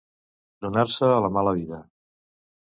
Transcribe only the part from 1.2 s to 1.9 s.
la mala vida.